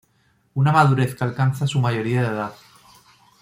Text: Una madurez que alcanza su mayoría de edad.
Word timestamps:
Una 0.61 0.71
madurez 0.71 1.13
que 1.13 1.23
alcanza 1.23 1.67
su 1.67 1.79
mayoría 1.79 2.21
de 2.23 2.27
edad. 2.29 2.53